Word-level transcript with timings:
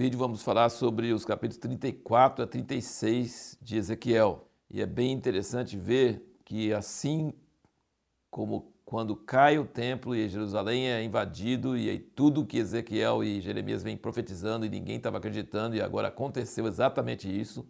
vídeo 0.00 0.18
vamos 0.18 0.42
falar 0.42 0.70
sobre 0.70 1.12
os 1.12 1.26
capítulos 1.26 1.58
34 1.58 2.44
a 2.44 2.46
36 2.46 3.58
de 3.60 3.76
Ezequiel. 3.76 4.48
E 4.70 4.80
é 4.80 4.86
bem 4.86 5.12
interessante 5.12 5.76
ver 5.76 6.24
que 6.42 6.72
assim 6.72 7.34
como 8.30 8.72
quando 8.82 9.14
cai 9.14 9.58
o 9.58 9.66
templo 9.66 10.16
e 10.16 10.26
Jerusalém 10.26 10.90
é 10.90 11.04
invadido 11.04 11.76
e 11.76 11.90
aí 11.90 11.98
tudo 11.98 12.46
que 12.46 12.56
Ezequiel 12.56 13.22
e 13.22 13.42
Jeremias 13.42 13.82
vêm 13.82 13.94
profetizando 13.94 14.64
e 14.64 14.70
ninguém 14.70 14.96
estava 14.96 15.18
acreditando 15.18 15.76
e 15.76 15.82
agora 15.82 16.08
aconteceu 16.08 16.66
exatamente 16.66 17.28
isso. 17.28 17.68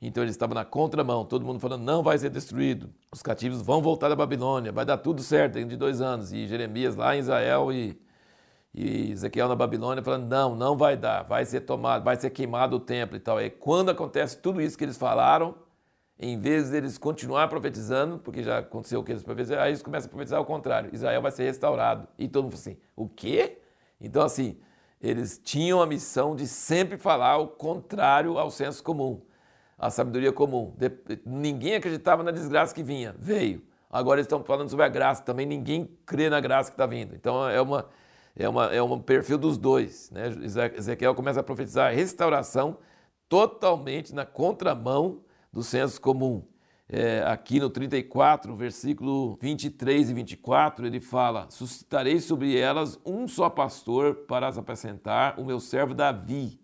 Então 0.00 0.24
eles 0.24 0.34
estavam 0.34 0.54
na 0.54 0.64
contramão, 0.64 1.22
todo 1.22 1.44
mundo 1.44 1.60
falando 1.60 1.82
não 1.82 2.02
vai 2.02 2.16
ser 2.16 2.30
destruído, 2.30 2.88
os 3.12 3.20
cativos 3.20 3.60
vão 3.60 3.82
voltar 3.82 4.08
da 4.08 4.16
Babilônia, 4.16 4.72
vai 4.72 4.86
dar 4.86 4.96
tudo 4.96 5.22
certo 5.22 5.52
dentro 5.52 5.68
de 5.68 5.76
dois 5.76 6.00
anos. 6.00 6.32
E 6.32 6.46
Jeremias 6.46 6.96
lá 6.96 7.14
em 7.14 7.18
Israel 7.18 7.70
e, 7.70 8.00
e 8.74 9.12
Ezequiel 9.12 9.48
na 9.48 9.54
Babilônia 9.54 10.02
falando 10.02 10.28
não, 10.28 10.54
não 10.54 10.76
vai 10.76 10.96
dar, 10.96 11.22
vai 11.22 11.44
ser 11.44 11.62
tomado, 11.62 12.04
vai 12.04 12.16
ser 12.16 12.30
queimado 12.30 12.76
o 12.76 12.80
templo 12.80 13.16
e 13.16 13.20
tal. 13.20 13.40
E 13.40 13.50
quando 13.50 13.90
acontece 13.90 14.38
tudo 14.38 14.60
isso 14.60 14.78
que 14.78 14.84
eles 14.84 14.96
falaram, 14.96 15.54
em 16.18 16.38
vez 16.38 16.70
deles 16.70 16.96
continuar 16.96 17.48
profetizando, 17.48 18.18
porque 18.18 18.42
já 18.42 18.58
aconteceu 18.58 19.00
o 19.00 19.04
que 19.04 19.12
eles 19.12 19.22
profetizaram, 19.22 19.62
aí 19.62 19.70
eles 19.70 19.82
começam 19.82 20.08
a 20.08 20.10
profetizar 20.10 20.38
ao 20.38 20.46
contrário. 20.46 20.90
Israel 20.92 21.20
vai 21.20 21.32
ser 21.32 21.44
restaurado. 21.44 22.08
E 22.18 22.28
todo 22.28 22.44
mundo 22.44 22.54
assim, 22.54 22.76
o 22.96 23.08
quê? 23.08 23.58
Então 24.00 24.22
assim, 24.22 24.58
eles 25.00 25.40
tinham 25.42 25.82
a 25.82 25.86
missão 25.86 26.34
de 26.34 26.46
sempre 26.46 26.96
falar 26.96 27.38
o 27.38 27.48
contrário 27.48 28.38
ao 28.38 28.50
senso 28.50 28.82
comum 28.82 29.20
a 29.82 29.90
sabedoria 29.90 30.32
comum. 30.32 30.72
Ninguém 31.26 31.74
acreditava 31.74 32.22
na 32.22 32.30
desgraça 32.30 32.72
que 32.72 32.84
vinha, 32.84 33.16
veio. 33.18 33.64
Agora 33.90 34.20
eles 34.20 34.26
estão 34.26 34.42
falando 34.44 34.68
sobre 34.70 34.84
a 34.86 34.88
graça, 34.88 35.24
também 35.24 35.44
ninguém 35.44 35.90
crê 36.06 36.30
na 36.30 36.38
graça 36.38 36.70
que 36.70 36.74
está 36.74 36.86
vindo. 36.86 37.16
Então 37.16 37.48
é 37.48 37.60
uma 37.60 37.86
é 38.34 38.48
uma 38.48 38.66
é 38.66 38.82
um 38.82 39.00
perfil 39.00 39.38
dos 39.38 39.58
dois, 39.58 40.10
né? 40.10 40.28
Ezequiel 40.76 41.14
começa 41.14 41.40
a 41.40 41.42
profetizar 41.42 41.90
a 41.90 41.94
restauração 41.94 42.78
totalmente 43.28 44.14
na 44.14 44.24
contramão 44.24 45.20
do 45.52 45.62
senso 45.62 46.00
comum. 46.00 46.42
É, 46.88 47.22
aqui 47.26 47.58
no 47.58 47.70
34, 47.70 48.54
versículo 48.54 49.38
23 49.40 50.10
e 50.10 50.14
24, 50.14 50.86
ele 50.86 51.00
fala: 51.00 51.46
Suscitarei 51.50 52.20
sobre 52.20 52.58
elas 52.58 52.98
um 53.04 53.26
só 53.26 53.48
pastor 53.48 54.14
para 54.26 54.48
as 54.48 54.58
apacentar, 54.58 55.40
o 55.40 55.44
meu 55.44 55.60
servo 55.60 55.94
Davi 55.94 56.62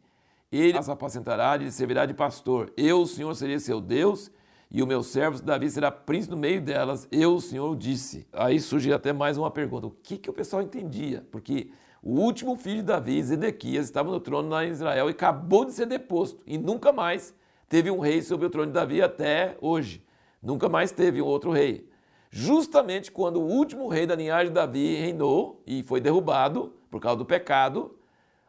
ele 0.51 0.79
as 0.79 0.89
apacentará 0.89 1.57
e 1.59 1.71
servirá 1.71 2.07
de 2.07 2.15
pastor. 2.15 2.73
Eu, 2.77 3.03
o 3.03 3.07
Senhor, 3.07 3.35
serei 3.35 3.59
seu 3.59 3.81
Deus, 3.81 4.31
e 4.71 4.83
o 4.83 4.87
meu 4.87 5.03
servo 5.03 5.41
Davi 5.43 5.71
será 5.71 5.91
príncipe 5.91 6.35
no 6.35 6.41
meio 6.41 6.61
delas. 6.61 7.09
Eu, 7.11 7.35
o 7.35 7.41
Senhor, 7.41 7.75
disse. 7.77 8.27
Aí 8.33 8.61
surge 8.61 8.93
até 8.93 9.13
mais 9.13 9.39
uma 9.39 9.51
pergunta: 9.51 9.87
o 9.87 9.91
que, 9.91 10.19
que 10.19 10.29
o 10.29 10.33
pessoal 10.33 10.63
entendia? 10.63 11.27
Porque 11.31 11.71
o 12.03 12.21
último 12.21 12.57
filho 12.57 12.79
de 12.79 12.83
Davi, 12.83 13.23
Zedequias, 13.23 13.87
estava 13.87 14.11
no 14.11 14.21
trono 14.21 14.61
em 14.63 14.71
Israel 14.71 15.09
e 15.09 15.13
acabou 15.13 15.65
de 15.65 15.73
ser 15.73 15.87
deposto, 15.87 16.43
e 16.47 16.59
nunca 16.59 16.93
mais 16.93 17.35
teve 17.69 17.91
um 17.91 17.99
rei 17.99 18.23
sobre 18.23 18.47
o 18.47 18.51
trono 18.51 18.69
de 18.69 18.73
Davi 18.73 19.03
até 19.03 19.57
hoje. 19.61 20.05
Nunca 20.43 20.69
mais 20.69 20.93
teve 20.93 21.21
um 21.21 21.27
outro 21.27 21.51
rei. 21.51 21.89
Justamente 22.31 23.11
quando 23.11 23.41
o 23.41 23.47
último 23.47 23.89
rei 23.89 24.07
da 24.07 24.15
linhagem 24.15 24.49
de 24.49 24.55
Davi 24.55 24.95
reinou 24.97 25.63
e 25.67 25.83
foi 25.83 26.01
derrubado 26.01 26.75
por 26.91 27.01
causa 27.01 27.19
do 27.19 27.25
pecado, 27.25 27.99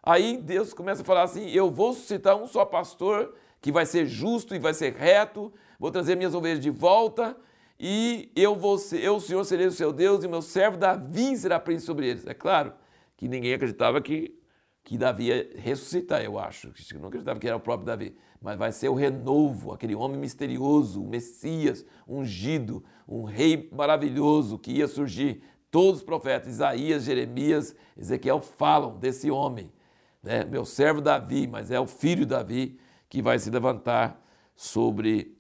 Aí 0.02 0.38
Deus 0.38 0.74
começa 0.74 1.02
a 1.02 1.06
falar 1.06 1.24
assim: 1.24 1.50
eu 1.50 1.70
vou 1.70 1.94
suscitar 1.94 2.36
um 2.36 2.48
só 2.48 2.66
pastor 2.66 3.34
que 3.62 3.72
vai 3.72 3.86
ser 3.86 4.06
justo 4.06 4.56
e 4.56 4.60
vai 4.60 4.74
ser 4.74 4.94
reto, 4.94 5.52
vou 5.80 5.90
trazer 5.92 6.16
minhas 6.16 6.36
ovelhas 6.36 6.60
de 6.60 6.70
volta 6.70 7.36
e 7.80 8.30
eu 8.36 8.56
vou 8.56 8.78
ser, 8.78 9.02
eu, 9.02 9.16
o 9.16 9.22
Senhor, 9.22 9.44
serei 9.46 9.68
o 9.68 9.72
seu 9.72 9.94
Deus 9.94 10.24
e 10.24 10.28
meu 10.28 10.42
servo 10.42 10.78
Davi 10.78 11.38
será 11.38 11.60
príncipe 11.60 11.86
sobre 11.86 12.10
eles. 12.10 12.28
É 12.28 12.34
claro 12.34 12.74
que 13.16 13.28
ninguém 13.28 13.54
acreditava 13.54 14.02
que, 14.02 14.38
que 14.84 14.98
Davi 14.98 15.28
ia 15.28 15.50
ressuscitar, 15.56 16.22
eu 16.22 16.38
acho. 16.38 16.74
Não 17.00 17.08
acreditava 17.08 17.40
que 17.40 17.48
era 17.48 17.56
o 17.56 17.60
próprio 17.60 17.86
Davi. 17.86 18.16
Mas 18.42 18.58
vai 18.58 18.72
ser 18.72 18.90
o 18.90 18.94
renovo, 18.94 19.72
aquele 19.72 19.96
homem 19.96 20.18
misterioso, 20.18 21.02
o 21.02 21.08
Messias, 21.08 21.86
ungido, 22.08 22.84
um 23.08 23.24
rei 23.24 23.70
maravilhoso 23.72 24.58
que 24.60 24.72
ia 24.72 24.88
surgir. 24.88 25.42
Todos 25.72 26.00
os 26.00 26.06
profetas, 26.06 26.54
Isaías, 26.54 27.04
Jeremias, 27.04 27.76
Ezequiel 27.98 28.42
falam 28.42 28.98
desse 28.98 29.32
homem 29.32 29.72
né? 30.22 30.44
meu 30.44 30.66
servo 30.66 31.02
Davi, 31.02 31.48
mas 31.48 31.72
é 31.72 31.80
o 31.80 31.88
filho 31.88 32.26
Davi 32.26 32.80
que 33.10 33.22
vai 33.22 33.40
se 33.40 33.50
levantar 33.50 34.22
sobre 34.56 35.38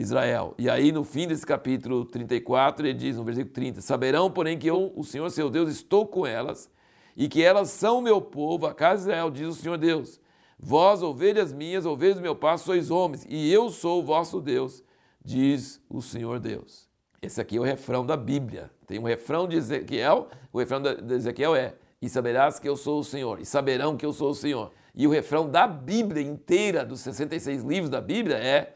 Israel. 0.00 0.54
E 0.56 0.70
aí, 0.70 0.92
no 0.92 1.02
fim 1.02 1.26
desse 1.26 1.44
capítulo 1.44 2.04
34, 2.04 2.86
ele 2.86 2.96
diz 2.96 3.16
no 3.16 3.24
versículo 3.24 3.52
30: 3.52 3.80
Saberão, 3.80 4.30
porém, 4.30 4.56
que 4.56 4.68
eu, 4.68 4.92
o 4.94 5.02
Senhor 5.02 5.28
seu 5.30 5.50
Deus, 5.50 5.68
estou 5.68 6.06
com 6.06 6.24
elas, 6.24 6.70
e 7.16 7.28
que 7.28 7.42
elas 7.42 7.70
são 7.70 8.00
meu 8.00 8.20
povo, 8.20 8.66
a 8.66 8.72
casa 8.72 9.02
de 9.02 9.08
Israel, 9.08 9.30
diz 9.30 9.48
o 9.48 9.54
Senhor 9.54 9.76
Deus. 9.76 10.20
Vós, 10.56 11.02
ovelhas 11.02 11.52
minhas, 11.52 11.84
ovelhas 11.84 12.16
do 12.16 12.22
meu 12.22 12.36
passo, 12.36 12.66
sois 12.66 12.92
homens, 12.92 13.26
e 13.28 13.52
eu 13.52 13.70
sou 13.70 14.00
o 14.00 14.04
vosso 14.04 14.40
Deus, 14.40 14.84
diz 15.24 15.80
o 15.90 16.00
Senhor 16.00 16.38
Deus. 16.38 16.88
Esse 17.20 17.40
aqui 17.40 17.56
é 17.56 17.60
o 17.60 17.64
refrão 17.64 18.06
da 18.06 18.16
Bíblia. 18.16 18.70
Tem 18.86 19.00
um 19.00 19.04
refrão 19.04 19.48
de 19.48 19.56
Ezequiel, 19.56 20.28
o 20.52 20.60
refrão 20.60 20.80
de 20.80 21.14
Ezequiel 21.14 21.56
é: 21.56 21.74
e 22.00 22.08
saberás 22.08 22.60
que 22.60 22.68
eu 22.68 22.76
sou 22.76 23.00
o 23.00 23.04
Senhor, 23.04 23.40
e 23.40 23.44
saberão 23.44 23.96
que 23.96 24.06
eu 24.06 24.12
sou 24.12 24.30
o 24.30 24.34
Senhor. 24.34 24.70
E 24.94 25.06
o 25.08 25.10
refrão 25.10 25.50
da 25.50 25.66
Bíblia 25.66 26.22
inteira, 26.22 26.84
dos 26.84 27.00
66 27.00 27.64
livros 27.64 27.90
da 27.90 28.00
Bíblia, 28.00 28.36
é: 28.36 28.74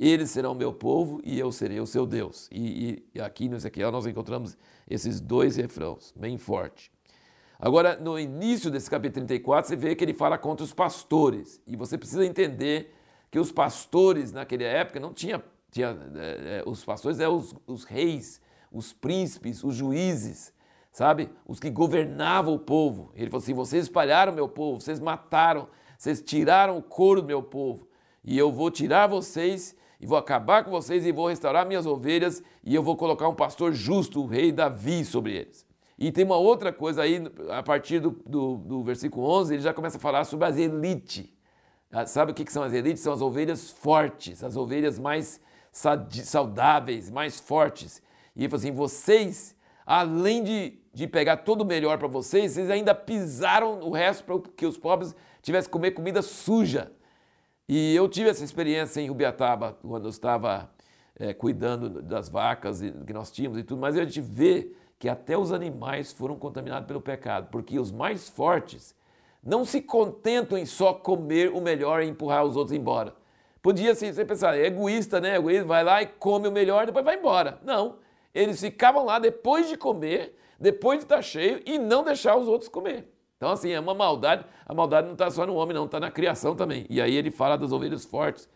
Eles 0.00 0.30
serão 0.30 0.54
meu 0.54 0.72
povo 0.72 1.20
e 1.22 1.38
eu 1.38 1.52
serei 1.52 1.78
o 1.78 1.86
seu 1.86 2.06
Deus. 2.06 2.48
E, 2.50 3.04
e 3.14 3.20
aqui 3.20 3.50
no 3.50 3.56
Ezequiel 3.56 3.92
nós 3.92 4.06
encontramos 4.06 4.56
esses 4.88 5.20
dois 5.20 5.56
refrãos, 5.56 6.14
bem 6.16 6.38
forte. 6.38 6.90
Agora, 7.58 7.98
no 8.00 8.18
início 8.18 8.70
desse 8.70 8.88
capítulo 8.88 9.26
34, 9.26 9.68
você 9.68 9.76
vê 9.76 9.94
que 9.94 10.02
ele 10.02 10.14
fala 10.14 10.38
contra 10.38 10.64
os 10.64 10.72
pastores. 10.72 11.60
E 11.66 11.76
você 11.76 11.98
precisa 11.98 12.24
entender 12.24 12.94
que 13.30 13.38
os 13.38 13.52
pastores 13.52 14.32
naquela 14.32 14.62
época 14.62 14.98
não 14.98 15.12
tinha. 15.12 15.44
tinha 15.70 15.94
é, 16.16 16.62
os 16.64 16.82
pastores 16.82 17.20
eram 17.20 17.36
os, 17.36 17.54
os 17.66 17.84
reis, 17.84 18.40
os 18.72 18.94
príncipes, 18.94 19.62
os 19.62 19.74
juízes 19.74 20.54
sabe? 20.90 21.30
Os 21.46 21.60
que 21.60 21.70
governavam 21.70 22.54
o 22.54 22.58
povo. 22.58 23.12
Ele 23.14 23.30
falou 23.30 23.42
assim: 23.42 23.54
vocês 23.54 23.84
espalharam 23.84 24.32
meu 24.32 24.48
povo, 24.48 24.80
vocês 24.80 24.98
mataram, 24.98 25.68
vocês 25.96 26.22
tiraram 26.22 26.78
o 26.78 26.82
couro 26.82 27.20
do 27.20 27.26
meu 27.26 27.42
povo. 27.42 27.86
E 28.24 28.36
eu 28.36 28.50
vou 28.50 28.70
tirar 28.70 29.06
vocês 29.06 29.76
e 30.00 30.06
vou 30.06 30.16
acabar 30.16 30.64
com 30.64 30.70
vocês 30.70 31.04
e 31.04 31.12
vou 31.12 31.28
restaurar 31.28 31.66
minhas 31.66 31.86
ovelhas 31.86 32.42
e 32.64 32.74
eu 32.74 32.82
vou 32.82 32.96
colocar 32.96 33.28
um 33.28 33.34
pastor 33.34 33.72
justo, 33.72 34.22
o 34.22 34.26
rei 34.26 34.50
Davi, 34.50 35.04
sobre 35.04 35.36
eles. 35.36 35.66
E 35.98 36.10
tem 36.10 36.24
uma 36.24 36.36
outra 36.36 36.72
coisa 36.72 37.02
aí, 37.02 37.22
a 37.50 37.62
partir 37.62 38.00
do, 38.00 38.10
do, 38.26 38.56
do 38.56 38.82
versículo 38.82 39.28
11, 39.28 39.54
ele 39.54 39.62
já 39.62 39.74
começa 39.74 39.98
a 39.98 40.00
falar 40.00 40.24
sobre 40.24 40.46
as 40.46 40.56
elites. 40.56 41.26
Ah, 41.92 42.06
sabe 42.06 42.32
o 42.32 42.34
que 42.34 42.50
são 42.50 42.62
as 42.62 42.72
elites? 42.72 43.02
São 43.02 43.12
as 43.12 43.20
ovelhas 43.20 43.70
fortes, 43.70 44.42
as 44.42 44.56
ovelhas 44.56 44.98
mais 44.98 45.40
saudáveis, 45.70 47.10
mais 47.10 47.38
fortes. 47.38 48.02
E 48.34 48.40
ele 48.40 48.48
falou 48.48 48.60
assim: 48.60 48.72
vocês, 48.72 49.54
além 49.84 50.42
de 50.42 50.80
de 50.92 51.06
pegar 51.06 51.38
todo 51.38 51.62
o 51.62 51.64
melhor 51.64 51.98
para 51.98 52.08
vocês, 52.08 52.52
vocês 52.52 52.68
ainda 52.68 52.94
pisaram 52.94 53.80
o 53.80 53.90
resto 53.90 54.24
para 54.24 54.38
que 54.56 54.66
os 54.66 54.76
pobres 54.76 55.14
tivessem 55.40 55.68
que 55.68 55.72
comer 55.72 55.92
comida 55.92 56.20
suja. 56.20 56.92
E 57.72 57.94
eu 57.94 58.08
tive 58.08 58.28
essa 58.28 58.42
experiência 58.42 59.00
em 59.00 59.06
Rubiataba, 59.06 59.78
quando 59.80 60.06
eu 60.06 60.10
estava 60.10 60.68
é, 61.14 61.32
cuidando 61.32 62.02
das 62.02 62.28
vacas 62.28 62.80
que 62.80 63.12
nós 63.12 63.30
tínhamos 63.30 63.58
e 63.58 63.62
tudo, 63.62 63.80
mas 63.80 63.96
a 63.96 64.02
gente 64.02 64.20
vê 64.20 64.72
que 64.98 65.08
até 65.08 65.38
os 65.38 65.52
animais 65.52 66.12
foram 66.12 66.34
contaminados 66.34 66.88
pelo 66.88 67.00
pecado, 67.00 67.46
porque 67.52 67.78
os 67.78 67.92
mais 67.92 68.28
fortes 68.28 68.92
não 69.40 69.64
se 69.64 69.80
contentam 69.80 70.58
em 70.58 70.66
só 70.66 70.92
comer 70.92 71.52
o 71.52 71.60
melhor 71.60 72.02
e 72.02 72.08
empurrar 72.08 72.44
os 72.44 72.56
outros 72.56 72.76
embora. 72.76 73.14
Podia 73.62 73.92
assim, 73.92 74.12
você 74.12 74.24
pensar, 74.24 74.58
é 74.58 74.66
egoísta, 74.66 75.20
né? 75.20 75.36
Egoísta, 75.36 75.64
vai 75.64 75.84
lá 75.84 76.02
e 76.02 76.06
come 76.06 76.48
o 76.48 76.52
melhor, 76.52 76.86
depois 76.86 77.04
vai 77.04 77.18
embora. 77.18 77.60
Não. 77.62 77.98
Eles 78.34 78.58
ficavam 78.60 79.04
lá 79.04 79.20
depois 79.20 79.68
de 79.68 79.76
comer 79.76 80.36
depois 80.58 80.98
de 80.98 81.04
estar 81.04 81.22
cheio 81.22 81.62
e 81.64 81.78
não 81.78 82.02
deixar 82.02 82.34
os 82.34 82.48
outros 82.48 82.68
comer. 82.68 83.08
Então, 83.40 83.52
assim, 83.52 83.70
é 83.70 83.80
uma 83.80 83.94
maldade. 83.94 84.44
A 84.66 84.74
maldade 84.74 85.06
não 85.06 85.14
está 85.14 85.30
só 85.30 85.46
no 85.46 85.54
homem, 85.54 85.74
não, 85.74 85.86
está 85.86 85.98
na 85.98 86.10
criação 86.10 86.54
também. 86.54 86.84
E 86.90 87.00
aí 87.00 87.16
ele 87.16 87.30
fala 87.30 87.56
das 87.56 87.72
ovelhas 87.72 88.04
fortes, 88.04 88.46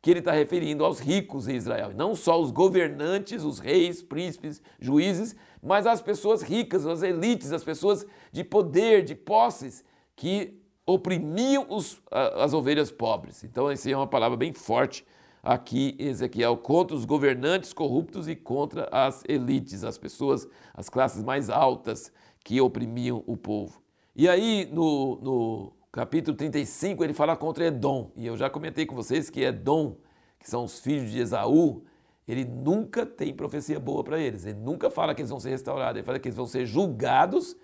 que 0.00 0.10
ele 0.10 0.20
está 0.20 0.32
referindo 0.32 0.82
aos 0.82 0.98
ricos 0.98 1.46
em 1.46 1.56
Israel. 1.56 1.90
Não 1.94 2.14
só 2.14 2.40
os 2.40 2.50
governantes, 2.50 3.44
os 3.44 3.58
reis, 3.58 4.02
príncipes, 4.02 4.62
juízes, 4.80 5.36
mas 5.62 5.86
as 5.86 6.00
pessoas 6.00 6.40
ricas, 6.40 6.86
as 6.86 7.02
elites, 7.02 7.52
as 7.52 7.62
pessoas 7.62 8.06
de 8.32 8.42
poder, 8.42 9.04
de 9.04 9.14
posses, 9.14 9.84
que 10.16 10.58
oprimiam 10.86 11.66
os, 11.68 12.00
as 12.10 12.54
ovelhas 12.54 12.90
pobres. 12.90 13.44
Então, 13.44 13.70
essa 13.70 13.90
é 13.90 13.94
uma 13.94 14.06
palavra 14.06 14.38
bem 14.38 14.54
forte 14.54 15.04
aqui 15.42 15.94
Ezequiel 15.98 16.56
contra 16.56 16.96
os 16.96 17.04
governantes 17.04 17.74
corruptos 17.74 18.26
e 18.26 18.34
contra 18.34 18.88
as 18.90 19.22
elites, 19.28 19.84
as 19.84 19.98
pessoas, 19.98 20.48
as 20.72 20.88
classes 20.88 21.22
mais 21.22 21.50
altas 21.50 22.10
que 22.42 22.58
oprimiam 22.58 23.22
o 23.26 23.36
povo. 23.36 23.79
E 24.14 24.28
aí, 24.28 24.68
no, 24.72 25.16
no 25.20 25.72
capítulo 25.92 26.36
35, 26.36 27.02
ele 27.04 27.14
fala 27.14 27.36
contra 27.36 27.66
Edom. 27.66 28.10
E 28.16 28.26
eu 28.26 28.36
já 28.36 28.50
comentei 28.50 28.86
com 28.86 28.94
vocês 28.94 29.30
que 29.30 29.42
Edom, 29.42 29.96
que 30.38 30.48
são 30.48 30.64
os 30.64 30.80
filhos 30.80 31.10
de 31.10 31.20
Esaú, 31.20 31.84
ele 32.26 32.44
nunca 32.44 33.04
tem 33.04 33.34
profecia 33.34 33.80
boa 33.80 34.04
para 34.04 34.18
eles. 34.18 34.44
Ele 34.44 34.58
nunca 34.58 34.90
fala 34.90 35.14
que 35.14 35.20
eles 35.20 35.30
vão 35.30 35.40
ser 35.40 35.50
restaurados. 35.50 35.96
Ele 35.96 36.06
fala 36.06 36.18
que 36.18 36.28
eles 36.28 36.36
vão 36.36 36.46
ser 36.46 36.66
julgados 36.66 37.56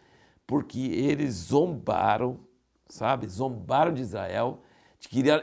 porque 0.47 0.81
eles 0.81 1.35
zombaram 1.35 2.41
sabe? 2.89 3.27
Zombaram 3.29 3.93
de 3.93 4.03
Israel, 4.03 4.61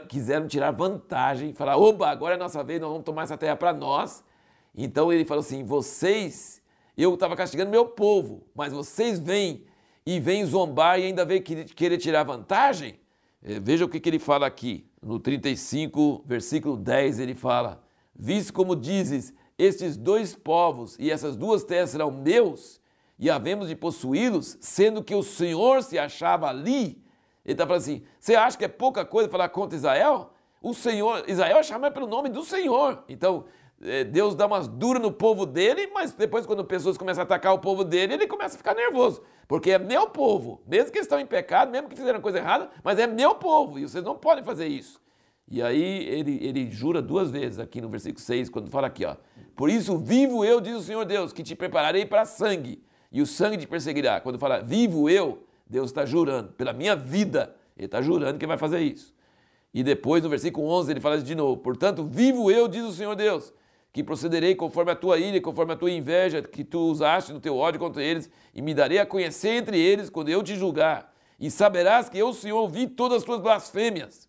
quiseram 0.08 0.46
tirar 0.46 0.70
vantagem, 0.70 1.52
falar: 1.52 1.76
oba, 1.76 2.08
agora 2.08 2.34
é 2.34 2.38
nossa 2.38 2.62
vez, 2.62 2.80
nós 2.80 2.90
vamos 2.90 3.04
tomar 3.04 3.24
essa 3.24 3.36
terra 3.36 3.56
para 3.56 3.72
nós. 3.72 4.24
Então 4.74 5.12
ele 5.12 5.24
falou 5.24 5.40
assim: 5.40 5.64
vocês, 5.64 6.62
eu 6.96 7.14
estava 7.14 7.36
castigando 7.36 7.70
meu 7.70 7.86
povo, 7.86 8.46
mas 8.54 8.72
vocês 8.72 9.18
vêm 9.18 9.64
e 10.06 10.20
vêm 10.20 10.44
zombar 10.44 10.98
e 10.98 11.04
ainda 11.04 11.24
vêm 11.24 11.40
querer 11.40 11.98
tirar 11.98 12.24
vantagem? 12.24 12.98
É, 13.42 13.58
veja 13.60 13.84
o 13.84 13.88
que, 13.88 14.06
ele 14.08 14.18
fala 14.18 14.46
aqui. 14.46 14.86
No 15.02 15.18
35, 15.18 16.24
versículo 16.26 16.76
10, 16.76 17.18
ele 17.18 17.34
fala: 17.34 17.82
Visto 18.14 18.52
como 18.52 18.74
dizes, 18.74 19.34
estes 19.58 19.96
dois 19.96 20.34
povos 20.34 20.96
e 20.98 21.10
essas 21.10 21.36
duas 21.36 21.62
terras 21.62 21.90
serão 21.90 22.10
meus, 22.10 22.80
e 23.18 23.30
havemos 23.30 23.68
de 23.68 23.76
possuí-los, 23.76 24.56
sendo 24.60 25.04
que 25.04 25.14
o 25.14 25.22
Senhor 25.22 25.82
se 25.82 25.98
achava 25.98 26.48
ali. 26.48 27.02
Ele 27.44 27.52
está 27.52 27.66
falando 27.66 27.82
assim: 27.82 28.02
você 28.18 28.34
acha 28.34 28.56
que 28.56 28.64
é 28.64 28.68
pouca 28.68 29.04
coisa 29.04 29.28
falar 29.28 29.48
contra 29.50 29.76
Israel? 29.76 30.30
O 30.62 30.72
Senhor, 30.72 31.28
Israel 31.28 31.58
é 31.58 31.62
chamado 31.62 31.92
pelo 31.92 32.06
nome 32.06 32.30
do 32.30 32.42
Senhor. 32.42 33.04
Então, 33.06 33.44
Deus 34.10 34.34
dá 34.34 34.46
umas 34.46 34.66
duras 34.66 35.02
no 35.02 35.12
povo 35.12 35.44
dele, 35.44 35.90
mas 35.92 36.12
depois, 36.12 36.46
quando 36.46 36.64
pessoas 36.64 36.96
começam 36.96 37.22
a 37.22 37.24
atacar 37.24 37.52
o 37.52 37.58
povo 37.58 37.84
dele, 37.84 38.14
ele 38.14 38.26
começa 38.26 38.54
a 38.54 38.58
ficar 38.58 38.74
nervoso. 38.74 39.22
Porque 39.46 39.72
é 39.72 39.78
meu 39.78 40.08
povo, 40.08 40.62
mesmo 40.66 40.90
que 40.90 40.98
estão 40.98 41.20
em 41.20 41.26
pecado, 41.26 41.70
mesmo 41.70 41.88
que 41.88 41.96
fizeram 41.96 42.20
coisa 42.20 42.38
errada, 42.38 42.70
mas 42.82 42.98
é 42.98 43.06
meu 43.06 43.34
povo 43.34 43.78
e 43.78 43.82
vocês 43.82 44.02
não 44.02 44.16
podem 44.16 44.42
fazer 44.42 44.66
isso. 44.66 45.00
E 45.46 45.62
aí 45.62 46.06
ele, 46.08 46.38
ele 46.42 46.70
jura 46.70 47.02
duas 47.02 47.30
vezes 47.30 47.58
aqui 47.58 47.80
no 47.80 47.88
versículo 47.88 48.24
6, 48.24 48.48
quando 48.48 48.70
fala 48.70 48.86
aqui, 48.86 49.04
ó. 49.04 49.16
Por 49.54 49.68
isso 49.68 49.98
vivo 49.98 50.44
eu, 50.44 50.60
diz 50.60 50.76
o 50.76 50.82
Senhor 50.82 51.04
Deus, 51.04 51.32
que 51.32 51.42
te 51.42 51.54
prepararei 51.54 52.06
para 52.06 52.24
sangue, 52.24 52.82
e 53.12 53.20
o 53.20 53.26
sangue 53.26 53.58
te 53.58 53.66
perseguirá. 53.66 54.20
Quando 54.20 54.38
fala 54.38 54.62
vivo 54.62 55.10
eu, 55.10 55.46
Deus 55.66 55.90
está 55.90 56.06
jurando, 56.06 56.52
pela 56.52 56.72
minha 56.72 56.96
vida, 56.96 57.54
ele 57.76 57.86
está 57.86 58.00
jurando 58.00 58.38
que 58.38 58.46
vai 58.46 58.56
fazer 58.56 58.80
isso. 58.80 59.14
E 59.72 59.82
depois, 59.82 60.22
no 60.22 60.28
versículo 60.28 60.68
11, 60.68 60.92
ele 60.92 61.00
fala 61.00 61.18
de 61.18 61.34
novo: 61.34 61.60
Portanto, 61.60 62.04
vivo 62.04 62.50
eu, 62.50 62.66
diz 62.68 62.84
o 62.84 62.92
Senhor 62.92 63.14
Deus, 63.14 63.52
que 63.94 64.02
procederei 64.02 64.56
conforme 64.56 64.90
a 64.90 64.96
tua 64.96 65.18
ira, 65.18 65.40
conforme 65.40 65.72
a 65.72 65.76
tua 65.76 65.88
inveja 65.88 66.42
que 66.42 66.64
tu 66.64 66.80
usaste 66.80 67.32
no 67.32 67.38
teu 67.38 67.56
ódio 67.56 67.78
contra 67.78 68.02
eles, 68.02 68.28
e 68.52 68.60
me 68.60 68.74
darei 68.74 68.98
a 68.98 69.06
conhecer 69.06 69.50
entre 69.50 69.78
eles 69.78 70.10
quando 70.10 70.28
eu 70.30 70.42
te 70.42 70.56
julgar, 70.56 71.14
e 71.38 71.48
saberás 71.48 72.08
que 72.08 72.18
eu, 72.18 72.32
Senhor, 72.32 72.58
ouvi 72.58 72.88
todas 72.88 73.18
as 73.18 73.24
tuas 73.24 73.40
blasfêmias. 73.40 74.28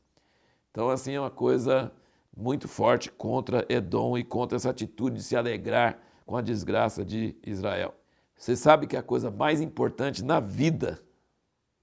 Então, 0.69 0.91
assim, 0.91 1.13
é 1.13 1.19
uma 1.19 1.31
coisa 1.31 1.91
muito 2.37 2.67
forte 2.67 3.11
contra 3.11 3.65
Edom 3.67 4.15
e 4.15 4.23
contra 4.23 4.55
essa 4.55 4.69
atitude 4.69 5.17
de 5.17 5.23
se 5.23 5.35
alegrar 5.35 5.97
com 6.27 6.37
a 6.37 6.41
desgraça 6.41 7.03
de 7.03 7.35
Israel. 7.43 7.95
Você 8.37 8.55
sabe 8.55 8.85
que 8.85 8.95
a 8.95 9.01
coisa 9.01 9.31
mais 9.31 9.61
importante 9.61 10.23
na 10.23 10.39
vida 10.39 11.01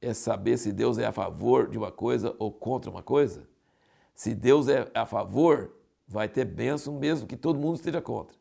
é 0.01 0.15
saber 0.15 0.57
se 0.57 0.73
Deus 0.73 0.99
é 0.99 1.07
a 1.07 1.13
favor 1.13 1.69
de 1.69 1.79
uma 1.79 1.91
coisa 1.91 2.33
ou 2.39 2.53
contra 2.53 2.89
uma 2.89 3.03
coisa? 3.03 3.49
Se 4.15 4.37
Deus 4.37 4.69
é 4.69 4.89
a 4.95 5.05
favor, 5.05 5.82
vai 6.07 6.29
ter 6.29 6.45
bênção 6.45 6.99
mesmo 6.99 7.27
que 7.27 7.37
todo 7.37 7.59
mundo 7.59 7.77
esteja 7.77 8.01
contra. 8.01 8.37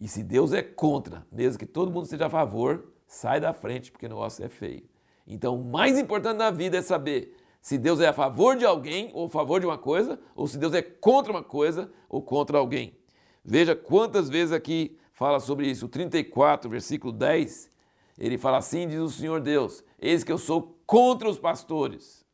E 0.00 0.06
se 0.06 0.22
Deus 0.22 0.52
é 0.52 0.62
contra, 0.62 1.26
mesmo 1.32 1.58
que 1.58 1.66
todo 1.66 1.90
mundo 1.90 2.04
esteja 2.04 2.26
a 2.26 2.30
favor, 2.30 2.92
sai 3.06 3.40
da 3.40 3.52
frente, 3.52 3.90
porque 3.90 4.06
o 4.06 4.08
negócio 4.10 4.44
é 4.44 4.48
feio. 4.48 4.84
Então, 5.26 5.60
o 5.60 5.64
mais 5.64 5.98
importante 5.98 6.36
na 6.36 6.50
vida 6.50 6.76
é 6.76 6.82
saber 6.82 7.36
se 7.60 7.78
Deus 7.78 7.98
é 7.98 8.06
a 8.06 8.12
favor 8.12 8.56
de 8.56 8.64
alguém 8.64 9.10
ou 9.12 9.26
a 9.26 9.30
favor 9.30 9.58
de 9.58 9.66
uma 9.66 9.78
coisa, 9.78 10.20
ou 10.36 10.46
se 10.46 10.56
Deus 10.58 10.72
é 10.72 10.82
contra 10.82 11.32
uma 11.32 11.42
coisa 11.42 11.90
ou 12.08 12.22
contra 12.22 12.58
alguém. 12.58 12.96
Veja 13.44 13.74
quantas 13.74 14.28
vezes 14.28 14.52
aqui 14.52 14.98
fala 15.12 15.40
sobre 15.40 15.68
isso. 15.68 15.86
O 15.86 15.88
34, 15.88 16.70
versículo 16.70 17.12
10, 17.12 17.70
ele 18.18 18.38
fala 18.38 18.58
assim: 18.58 18.86
diz 18.86 19.00
o 19.00 19.10
Senhor 19.10 19.40
Deus: 19.40 19.82
Eis 19.98 20.22
que 20.22 20.30
eu 20.30 20.38
sou 20.38 20.78
contra 20.86 21.28
os 21.28 21.38
pastores. 21.38 22.24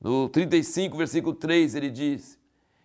No 0.00 0.28
35, 0.28 0.96
versículo 0.96 1.34
3, 1.34 1.74
ele 1.76 1.90
diz: 1.90 2.38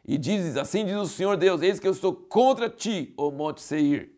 e 0.07 0.17
dizes, 0.17 0.55
assim 0.55 0.85
diz 0.85 0.95
o 0.95 1.05
Senhor 1.05 1.35
Deus, 1.35 1.61
eis 1.61 1.79
que 1.81 1.87
eu 1.87 1.91
estou 1.91 2.13
contra 2.13 2.69
ti, 2.69 3.13
ó 3.17 3.29
monte 3.29 3.61
Seir. 3.61 4.09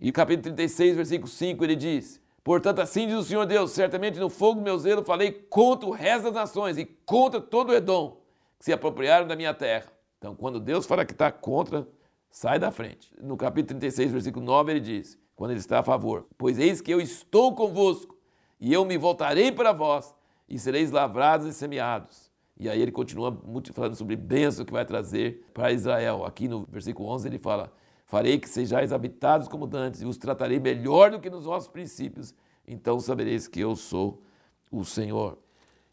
E 0.00 0.10
capítulo 0.10 0.42
36, 0.42 0.96
versículo 0.96 1.28
5, 1.28 1.62
ele 1.62 1.76
diz, 1.76 2.20
portanto 2.42 2.80
assim 2.80 3.06
diz 3.06 3.16
o 3.16 3.22
Senhor 3.22 3.46
Deus, 3.46 3.70
certamente 3.70 4.18
no 4.18 4.28
fogo 4.28 4.58
do 4.58 4.64
meu 4.64 4.76
zelo 4.78 5.04
falei 5.04 5.30
contra 5.30 5.88
o 5.88 5.92
resto 5.92 6.24
das 6.24 6.34
nações 6.34 6.76
e 6.76 6.84
contra 7.06 7.40
todo 7.40 7.70
o 7.70 7.74
Edom, 7.74 8.20
que 8.58 8.64
se 8.64 8.72
apropriaram 8.72 9.28
da 9.28 9.36
minha 9.36 9.54
terra. 9.54 9.92
Então 10.18 10.34
quando 10.34 10.58
Deus 10.58 10.86
fala 10.86 11.04
que 11.04 11.12
está 11.12 11.30
contra, 11.30 11.86
sai 12.28 12.58
da 12.58 12.72
frente. 12.72 13.12
No 13.22 13.36
capítulo 13.36 13.78
36, 13.78 14.10
versículo 14.10 14.44
9, 14.44 14.72
ele 14.72 14.80
diz, 14.80 15.16
quando 15.36 15.52
ele 15.52 15.60
está 15.60 15.78
a 15.78 15.84
favor, 15.84 16.26
pois 16.36 16.58
eis 16.58 16.80
que 16.80 16.92
eu 16.92 17.00
estou 17.00 17.54
convosco, 17.54 18.18
e 18.58 18.72
eu 18.72 18.84
me 18.84 18.98
voltarei 18.98 19.52
para 19.52 19.72
vós, 19.72 20.12
e 20.48 20.58
sereis 20.58 20.90
lavrados 20.90 21.46
e 21.46 21.52
semeados 21.54 22.29
e 22.60 22.68
aí 22.68 22.82
ele 22.82 22.92
continua 22.92 23.34
falando 23.72 23.94
sobre 23.94 24.14
bênção 24.14 24.66
que 24.66 24.72
vai 24.72 24.84
trazer 24.84 25.46
para 25.54 25.72
Israel. 25.72 26.26
Aqui 26.26 26.46
no 26.46 26.66
versículo 26.70 27.08
11 27.08 27.26
ele 27.26 27.38
fala: 27.38 27.72
Farei 28.04 28.38
que 28.38 28.46
sejais 28.46 28.92
habitados 28.92 29.48
como 29.48 29.66
dantes, 29.66 30.02
e 30.02 30.04
os 30.04 30.18
tratarei 30.18 30.60
melhor 30.60 31.10
do 31.10 31.18
que 31.18 31.30
nos 31.30 31.46
vossos 31.46 31.70
princípios. 31.70 32.34
Então 32.68 33.00
sabereis 33.00 33.48
que 33.48 33.60
eu 33.60 33.74
sou 33.74 34.22
o 34.70 34.84
Senhor. 34.84 35.38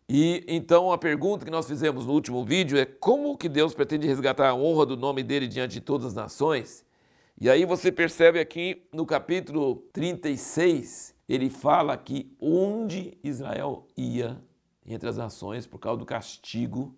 E 0.09 0.43
então 0.45 0.91
a 0.91 0.97
pergunta 0.97 1.45
que 1.45 1.51
nós 1.51 1.65
fizemos 1.65 2.05
no 2.05 2.11
último 2.11 2.43
vídeo 2.43 2.77
é 2.77 2.85
como 2.85 3.37
que 3.37 3.47
Deus 3.47 3.73
pretende 3.73 4.05
resgatar 4.05 4.49
a 4.49 4.55
honra 4.55 4.85
do 4.85 4.97
nome 4.97 5.23
dele 5.23 5.47
diante 5.47 5.75
de 5.75 5.81
todas 5.81 6.07
as 6.07 6.13
nações? 6.13 6.85
E 7.39 7.49
aí 7.49 7.63
você 7.63 7.93
percebe 7.93 8.41
aqui 8.41 8.85
no 8.91 9.05
capítulo 9.05 9.87
36, 9.93 11.15
ele 11.29 11.49
fala 11.49 11.95
que 11.95 12.35
onde 12.41 13.17
Israel 13.23 13.87
ia, 13.95 14.41
entre 14.87 15.09
as 15.09 15.17
nações 15.17 15.67
por 15.67 15.79
causa 15.79 15.99
do 15.99 16.05
castigo 16.05 16.95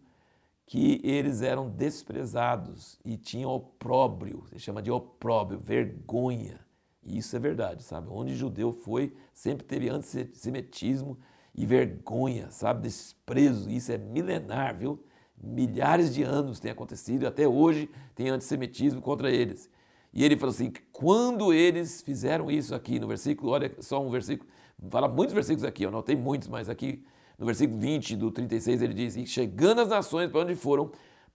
que 0.66 1.02
eles 1.04 1.42
eram 1.42 1.68
desprezados 1.68 3.00
e 3.04 3.18
tinham 3.18 3.50
opróbrio, 3.50 4.44
se 4.52 4.60
chama 4.60 4.84
de 4.84 4.92
opróbrio, 4.92 5.60
vergonha. 5.60 6.60
E 7.04 7.18
isso 7.18 7.36
é 7.36 7.40
verdade, 7.40 7.82
sabe? 7.82 8.08
Onde 8.12 8.36
judeu 8.36 8.72
foi, 8.72 9.16
sempre 9.34 9.66
teve 9.66 9.90
antissemitismo 9.90 11.18
e 11.56 11.66
vergonha, 11.66 12.52
sabe? 12.52 12.84
Desprezo. 12.84 13.68
Isso 13.68 13.92
é 13.92 13.98
milenar, 13.98 14.78
viu? 14.78 15.04
Milhares 15.42 16.14
de 16.14 16.22
anos 16.22 16.60
tem 16.60 16.70
acontecido 16.70 17.24
e 17.24 17.26
até 17.26 17.48
hoje 17.48 17.90
tem 18.14 18.30
antissemitismo 18.30 19.02
contra 19.02 19.32
eles. 19.32 19.70
E 20.14 20.24
ele 20.24 20.38
falou 20.38 20.54
assim: 20.54 20.72
quando 20.92 21.52
eles 21.52 22.02
fizeram 22.02 22.52
isso 22.52 22.76
aqui, 22.76 23.00
no 23.00 23.08
versículo, 23.08 23.52
olha 23.52 23.76
só 23.80 24.06
um 24.06 24.12
versículo, 24.12 24.48
fala 24.90 25.08
muitos 25.08 25.34
versículos 25.34 25.64
aqui, 25.64 25.84
eu 25.84 25.92
não 25.92 26.04
muitos, 26.16 26.48
mas 26.48 26.70
aqui 26.70 27.04
no 27.40 27.46
versículo 27.46 27.80
20 27.80 28.18
do 28.18 28.30
36 28.30 28.82
ele 28.82 28.94
diz: 28.94 29.16
E 29.16 29.26
chegando 29.26 29.80
as 29.80 29.88
nações 29.88 30.30
para 30.30 30.42
onde 30.42 30.56
foram, 30.56 30.92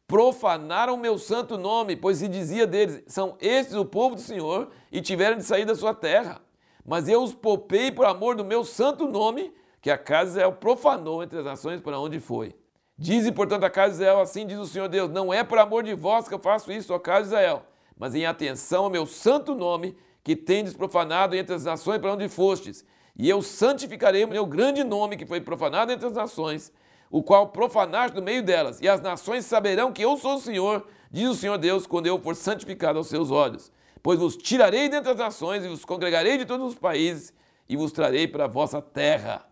profanaram 0.06 0.98
meu 0.98 1.16
santo 1.16 1.56
nome, 1.56 1.96
pois 1.96 2.18
se 2.18 2.28
dizia 2.28 2.66
deles: 2.66 3.02
São 3.06 3.36
estes 3.40 3.74
o 3.74 3.86
povo 3.86 4.14
do 4.14 4.20
Senhor 4.20 4.68
e 4.92 5.00
tiveram 5.00 5.38
de 5.38 5.44
sair 5.44 5.64
da 5.64 5.74
sua 5.74 5.94
terra. 5.94 6.42
Mas 6.84 7.08
eu 7.08 7.22
os 7.22 7.32
poupei 7.32 7.90
por 7.90 8.04
amor 8.04 8.36
do 8.36 8.44
meu 8.44 8.62
santo 8.62 9.08
nome, 9.08 9.50
que 9.80 9.90
a 9.90 9.96
casa 9.96 10.24
de 10.24 10.30
Israel 10.36 10.52
profanou 10.52 11.22
entre 11.22 11.38
as 11.38 11.44
nações 11.46 11.80
para 11.80 11.98
onde 11.98 12.20
foi. 12.20 12.54
Dize, 12.98 13.32
portanto, 13.32 13.64
a 13.64 13.70
casa 13.70 13.94
de 13.96 14.02
Israel: 14.02 14.20
Assim 14.20 14.46
diz 14.46 14.58
o 14.58 14.66
Senhor 14.66 14.88
Deus: 14.88 15.10
Não 15.10 15.32
é 15.32 15.42
por 15.42 15.58
amor 15.58 15.82
de 15.82 15.94
vós 15.94 16.28
que 16.28 16.34
eu 16.34 16.38
faço 16.38 16.70
isso, 16.70 16.92
ó 16.92 16.98
casa 16.98 17.22
de 17.22 17.26
Israel, 17.28 17.62
mas 17.96 18.14
em 18.14 18.26
atenção 18.26 18.84
ao 18.84 18.90
meu 18.90 19.06
santo 19.06 19.54
nome, 19.54 19.96
que 20.22 20.36
tendes 20.36 20.74
profanado 20.74 21.34
entre 21.34 21.54
as 21.54 21.64
nações 21.64 21.98
para 21.98 22.12
onde 22.12 22.28
fostes 22.28 22.84
e 23.16 23.28
eu 23.28 23.42
santificarei 23.42 24.24
o 24.24 24.28
meu 24.28 24.44
grande 24.44 24.82
nome 24.82 25.16
que 25.16 25.26
foi 25.26 25.40
profanado 25.40 25.92
entre 25.92 26.06
as 26.06 26.12
nações, 26.12 26.72
o 27.10 27.22
qual 27.22 27.48
profanaste 27.48 28.16
no 28.16 28.22
meio 28.22 28.42
delas, 28.42 28.80
e 28.80 28.88
as 28.88 29.00
nações 29.00 29.46
saberão 29.46 29.92
que 29.92 30.02
eu 30.02 30.16
sou 30.16 30.34
o 30.34 30.40
Senhor, 30.40 30.86
diz 31.10 31.28
o 31.28 31.34
Senhor 31.34 31.58
Deus, 31.58 31.86
quando 31.86 32.06
eu 32.06 32.18
for 32.18 32.34
santificado 32.34 32.98
aos 32.98 33.06
seus 33.06 33.30
olhos. 33.30 33.70
Pois 34.02 34.18
vos 34.18 34.36
tirarei 34.36 34.88
dentre 34.88 35.12
as 35.12 35.16
nações, 35.16 35.64
e 35.64 35.68
vos 35.68 35.84
congregarei 35.84 36.36
de 36.36 36.44
todos 36.44 36.72
os 36.72 36.74
países, 36.74 37.32
e 37.68 37.76
vos 37.76 37.92
trarei 37.92 38.26
para 38.26 38.44
a 38.44 38.48
vossa 38.48 38.82
terra. 38.82 39.46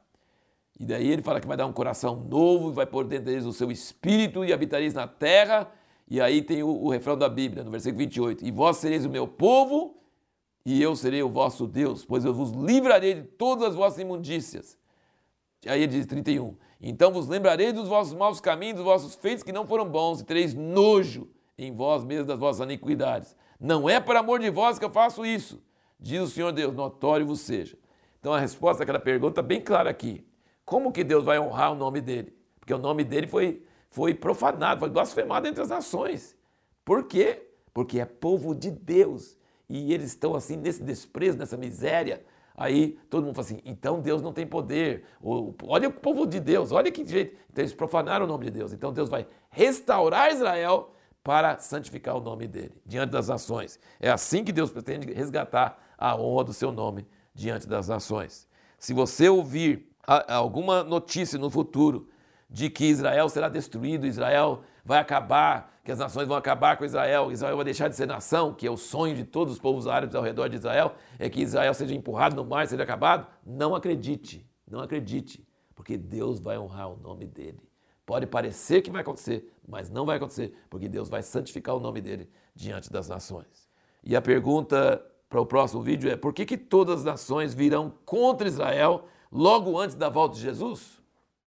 E 0.78 0.84
daí 0.84 1.10
ele 1.10 1.22
fala 1.22 1.40
que 1.40 1.46
vai 1.46 1.56
dar 1.56 1.66
um 1.66 1.72
coração 1.72 2.16
novo, 2.16 2.72
vai 2.72 2.84
pôr 2.84 3.04
dentro 3.04 3.26
deles 3.26 3.44
o 3.44 3.52
seu 3.52 3.70
espírito, 3.70 4.44
e 4.44 4.52
habitareis 4.52 4.92
na 4.92 5.06
terra. 5.06 5.70
E 6.10 6.20
aí 6.20 6.42
tem 6.42 6.62
o, 6.62 6.68
o 6.68 6.90
refrão 6.90 7.16
da 7.16 7.28
Bíblia, 7.28 7.62
no 7.62 7.70
versículo 7.70 7.98
28. 7.98 8.44
E 8.44 8.50
vós 8.50 8.78
sereis 8.78 9.06
o 9.06 9.08
meu 9.08 9.26
povo, 9.26 10.01
e 10.64 10.80
eu 10.80 10.94
serei 10.94 11.22
o 11.22 11.28
vosso 11.28 11.66
Deus, 11.66 12.04
pois 12.04 12.24
eu 12.24 12.32
vos 12.32 12.50
livrarei 12.52 13.14
de 13.14 13.22
todas 13.22 13.70
as 13.70 13.74
vossas 13.74 13.98
imundícias. 13.98 14.78
Aí 15.66 15.82
ele 15.82 15.92
diz 15.92 16.06
31. 16.06 16.56
Então 16.80 17.12
vos 17.12 17.28
lembrarei 17.28 17.72
dos 17.72 17.88
vossos 17.88 18.14
maus 18.14 18.40
caminhos, 18.40 18.76
dos 18.76 18.84
vossos 18.84 19.14
feitos 19.14 19.42
que 19.42 19.52
não 19.52 19.66
foram 19.66 19.88
bons, 19.88 20.20
e 20.20 20.24
tereis 20.24 20.54
nojo 20.54 21.28
em 21.56 21.72
vós 21.72 22.04
mesmos 22.04 22.26
das 22.26 22.38
vossas 22.38 22.64
iniquidades. 22.64 23.36
Não 23.58 23.88
é 23.88 24.00
por 24.00 24.16
amor 24.16 24.40
de 24.40 24.50
vós 24.50 24.78
que 24.78 24.84
eu 24.84 24.90
faço 24.90 25.24
isso, 25.24 25.62
diz 25.98 26.20
o 26.20 26.28
Senhor 26.28 26.52
Deus, 26.52 26.74
notório 26.74 27.26
vos 27.26 27.40
seja. 27.40 27.76
Então 28.18 28.32
a 28.32 28.38
resposta 28.38 28.82
àquela 28.82 28.98
pergunta 28.98 29.40
é 29.40 29.44
bem 29.44 29.60
clara 29.60 29.90
aqui. 29.90 30.24
Como 30.64 30.92
que 30.92 31.04
Deus 31.04 31.24
vai 31.24 31.38
honrar 31.38 31.72
o 31.72 31.76
nome 31.76 32.00
dele? 32.00 32.36
Porque 32.58 32.72
o 32.72 32.78
nome 32.78 33.04
dele 33.04 33.26
foi, 33.26 33.64
foi 33.90 34.14
profanado, 34.14 34.80
foi 34.80 34.88
blasfemado 34.88 35.46
entre 35.46 35.62
as 35.62 35.68
nações. 35.68 36.36
Por 36.84 37.04
quê? 37.04 37.48
Porque 37.72 38.00
é 38.00 38.04
povo 38.04 38.54
de 38.54 38.70
Deus 38.70 39.36
e 39.68 39.92
eles 39.92 40.08
estão 40.08 40.34
assim 40.34 40.56
nesse 40.56 40.82
desprezo, 40.82 41.38
nessa 41.38 41.56
miséria, 41.56 42.24
Aí 42.56 42.98
todo 43.08 43.24
mundo 43.24 43.34
fala 43.34 43.46
assim: 43.46 43.60
então 43.64 44.00
Deus 44.00 44.20
não 44.20 44.32
tem 44.32 44.46
poder. 44.46 45.04
olha 45.22 45.88
o 45.88 45.92
povo 45.92 46.26
de 46.26 46.38
Deus, 46.38 46.72
olha 46.72 46.90
que 46.90 47.06
jeito. 47.06 47.36
Então 47.50 47.62
eles 47.62 47.72
profanaram 47.72 48.24
o 48.24 48.28
nome 48.28 48.46
de 48.46 48.50
Deus. 48.50 48.72
Então 48.72 48.92
Deus 48.92 49.08
vai 49.08 49.26
restaurar 49.50 50.30
Israel 50.30 50.94
para 51.22 51.58
santificar 51.58 52.16
o 52.16 52.20
nome 52.20 52.46
dele 52.46 52.74
diante 52.84 53.10
das 53.10 53.28
nações. 53.28 53.78
É 54.00 54.10
assim 54.10 54.44
que 54.44 54.52
Deus 54.52 54.70
pretende 54.70 55.12
resgatar 55.12 55.78
a 55.96 56.16
honra 56.16 56.44
do 56.44 56.52
seu 56.52 56.72
nome 56.72 57.06
diante 57.34 57.66
das 57.66 57.88
nações. 57.88 58.48
Se 58.78 58.92
você 58.92 59.28
ouvir 59.28 59.88
alguma 60.28 60.82
notícia 60.82 61.38
no 61.38 61.48
futuro 61.48 62.08
de 62.50 62.68
que 62.68 62.84
Israel 62.86 63.28
será 63.28 63.48
destruído, 63.48 64.06
Israel 64.06 64.62
vai 64.84 64.98
acabar, 64.98 65.80
que 65.84 65.90
as 65.90 65.98
nações 65.98 66.26
vão 66.26 66.36
acabar 66.36 66.76
com 66.76 66.84
Israel, 66.84 67.30
Israel 67.30 67.56
vai 67.56 67.64
deixar 67.64 67.88
de 67.88 67.96
ser 67.96 68.06
nação, 68.06 68.54
que 68.54 68.66
é 68.66 68.70
o 68.70 68.76
sonho 68.76 69.14
de 69.14 69.24
todos 69.24 69.54
os 69.54 69.58
povos 69.58 69.86
árabes 69.86 70.14
ao 70.14 70.22
redor 70.22 70.48
de 70.48 70.56
Israel, 70.56 70.94
é 71.18 71.28
que 71.28 71.40
Israel 71.40 71.74
seja 71.74 71.94
empurrado 71.94 72.36
no 72.36 72.44
mar, 72.44 72.66
seja 72.66 72.82
acabado. 72.82 73.26
Não 73.44 73.74
acredite, 73.74 74.46
não 74.68 74.80
acredite, 74.80 75.46
porque 75.74 75.96
Deus 75.96 76.40
vai 76.40 76.58
honrar 76.58 76.90
o 76.90 76.96
nome 76.96 77.26
dele. 77.26 77.60
Pode 78.04 78.26
parecer 78.26 78.82
que 78.82 78.90
vai 78.90 79.02
acontecer, 79.02 79.52
mas 79.66 79.88
não 79.88 80.04
vai 80.04 80.16
acontecer, 80.16 80.54
porque 80.68 80.88
Deus 80.88 81.08
vai 81.08 81.22
santificar 81.22 81.74
o 81.76 81.80
nome 81.80 82.00
dele 82.00 82.28
diante 82.54 82.90
das 82.90 83.08
nações. 83.08 83.70
E 84.04 84.16
a 84.16 84.20
pergunta 84.22 85.04
para 85.28 85.40
o 85.40 85.46
próximo 85.46 85.82
vídeo 85.82 86.10
é: 86.10 86.16
por 86.16 86.32
que, 86.32 86.44
que 86.44 86.58
todas 86.58 86.98
as 86.98 87.04
nações 87.04 87.54
virão 87.54 87.92
contra 88.04 88.46
Israel 88.46 89.06
logo 89.30 89.78
antes 89.78 89.96
da 89.96 90.08
volta 90.08 90.34
de 90.34 90.42
Jesus? 90.42 91.01